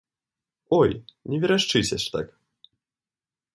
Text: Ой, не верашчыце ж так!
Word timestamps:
Ой, 0.79 0.91
не 1.33 1.37
верашчыце 1.45 1.95
ж 2.07 2.17
так! 2.17 2.27